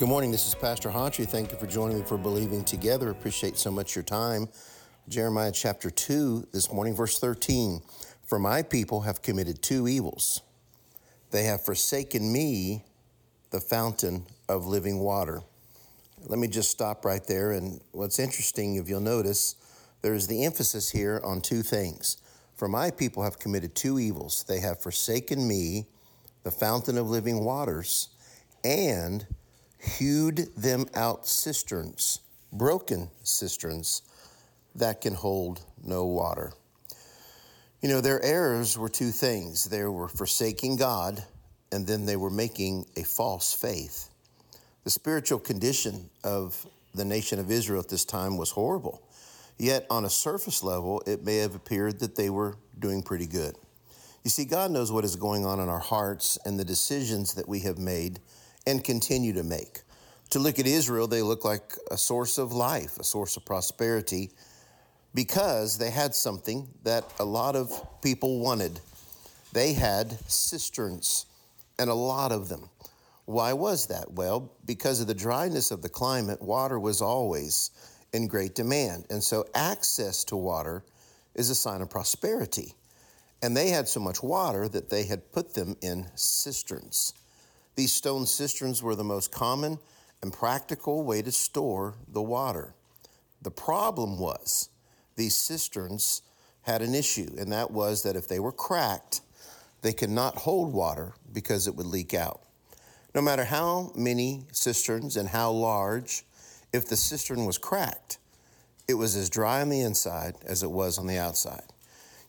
[0.00, 0.30] Good morning.
[0.30, 1.28] This is Pastor Hawtrey.
[1.28, 3.10] Thank you for joining me for Believing Together.
[3.10, 4.48] Appreciate so much your time.
[5.10, 7.82] Jeremiah chapter 2, this morning, verse 13.
[8.24, 10.40] For my people have committed two evils.
[11.32, 12.82] They have forsaken me,
[13.50, 15.42] the fountain of living water.
[16.24, 17.52] Let me just stop right there.
[17.52, 19.56] And what's interesting, if you'll notice,
[20.00, 22.16] there's the emphasis here on two things.
[22.54, 24.46] For my people have committed two evils.
[24.48, 25.88] They have forsaken me,
[26.42, 28.08] the fountain of living waters,
[28.64, 29.26] and
[29.80, 32.20] hewed them out cisterns,
[32.52, 34.02] broken cisterns
[34.74, 36.52] that can hold no water.
[37.80, 41.24] You know, their errors were two things they were forsaking God,
[41.72, 44.10] and then they were making a false faith.
[44.84, 49.02] The spiritual condition of the nation of Israel at this time was horrible.
[49.58, 53.56] Yet, on a surface level, it may have appeared that they were doing pretty good.
[54.24, 57.48] You see, God knows what is going on in our hearts and the decisions that
[57.48, 58.20] we have made
[58.66, 59.82] and continue to make.
[60.30, 64.30] To look at Israel, they look like a source of life, a source of prosperity,
[65.14, 68.80] because they had something that a lot of people wanted.
[69.52, 71.26] They had cisterns,
[71.78, 72.68] and a lot of them.
[73.24, 74.12] Why was that?
[74.12, 77.70] Well, because of the dryness of the climate, water was always
[78.12, 79.06] in great demand.
[79.10, 80.84] And so access to water
[81.34, 82.74] is a sign of prosperity.
[83.42, 87.14] And they had so much water that they had put them in cisterns.
[87.80, 89.78] These stone cisterns were the most common
[90.20, 92.74] and practical way to store the water.
[93.40, 94.68] The problem was
[95.16, 96.20] these cisterns
[96.60, 99.22] had an issue, and that was that if they were cracked,
[99.80, 102.42] they could not hold water because it would leak out.
[103.14, 106.26] No matter how many cisterns and how large,
[106.74, 108.18] if the cistern was cracked,
[108.88, 111.72] it was as dry on the inside as it was on the outside.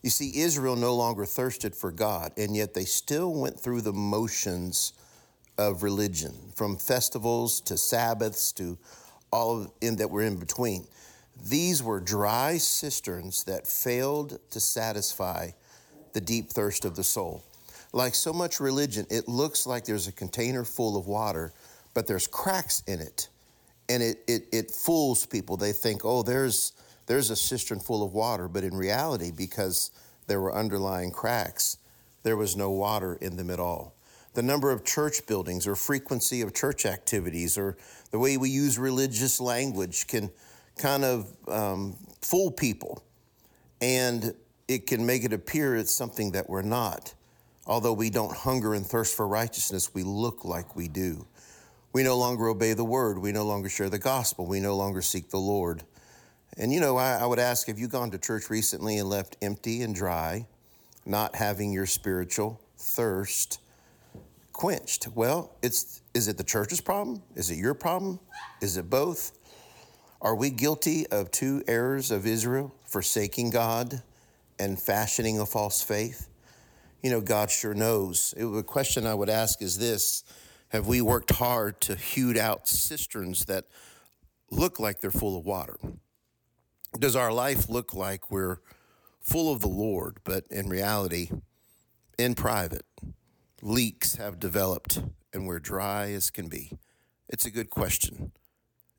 [0.02, 3.92] You see, Israel no longer thirsted for God, and yet they still went through the
[3.92, 4.94] motions
[5.58, 8.78] of religion, from festivals to Sabbaths to
[9.30, 10.86] all in that were in between.
[11.44, 15.50] These were dry cisterns that failed to satisfy
[16.12, 17.42] the deep thirst of the soul.
[17.92, 21.52] Like so much religion, it looks like there's a container full of water,
[21.94, 23.28] but there's cracks in it.
[23.88, 25.56] And it, it, it fools people.
[25.56, 26.72] They think, oh, there's,
[27.06, 28.48] there's a cistern full of water.
[28.48, 29.90] But in reality, because
[30.26, 31.76] there were underlying cracks,
[32.22, 33.94] there was no water in them at all
[34.34, 37.76] the number of church buildings or frequency of church activities or
[38.10, 40.30] the way we use religious language can
[40.78, 43.02] kind of um, fool people
[43.80, 44.34] and
[44.68, 47.14] it can make it appear it's something that we're not.
[47.66, 51.26] Although we don't hunger and thirst for righteousness, we look like we do.
[51.92, 53.18] We no longer obey the word.
[53.18, 54.46] We no longer share the gospel.
[54.46, 55.82] We no longer seek the Lord.
[56.56, 59.36] And you know, I, I would ask have you gone to church recently and left
[59.42, 60.46] empty and dry,
[61.04, 63.60] not having your spiritual thirst?
[64.52, 65.08] Quenched.
[65.08, 67.22] Well, it's is it the church's problem?
[67.34, 68.20] Is it your problem?
[68.60, 69.32] Is it both?
[70.20, 74.02] Are we guilty of two errors of Israel, forsaking God
[74.58, 76.28] and fashioning a false faith?
[77.02, 78.32] You know, God sure knows.
[78.36, 80.22] It, the question I would ask is this
[80.68, 83.64] Have we worked hard to hew out cisterns that
[84.50, 85.76] look like they're full of water?
[86.98, 88.58] Does our life look like we're
[89.20, 91.30] full of the Lord, but in reality,
[92.18, 92.84] in private,
[93.62, 95.00] leaks have developed
[95.32, 96.72] and we're dry as can be?
[97.28, 98.32] It's a good question.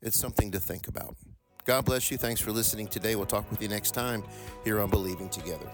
[0.00, 1.16] It's something to think about.
[1.66, 2.16] God bless you.
[2.16, 3.14] Thanks for listening today.
[3.14, 4.24] We'll talk with you next time
[4.64, 5.70] here on Believing Together.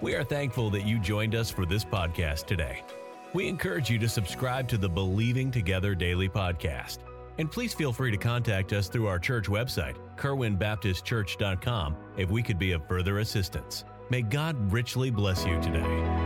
[0.00, 2.82] We are thankful that you joined us for this podcast today.
[3.32, 6.98] We encourage you to subscribe to the Believing Together Daily Podcast.
[7.38, 12.58] And please feel free to contact us through our church website, kerwinbaptistchurch.com, if we could
[12.58, 13.84] be of further assistance.
[14.10, 16.23] May God richly bless you today.